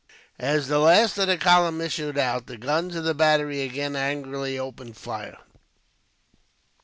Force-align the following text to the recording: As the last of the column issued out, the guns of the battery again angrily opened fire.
As 0.39 0.67
the 0.67 0.79
last 0.79 1.19
of 1.19 1.27
the 1.27 1.37
column 1.37 1.79
issued 1.79 2.17
out, 2.17 2.47
the 2.47 2.57
guns 2.57 2.95
of 2.95 3.03
the 3.03 3.13
battery 3.13 3.61
again 3.61 3.95
angrily 3.95 4.57
opened 4.57 4.97
fire. 4.97 5.37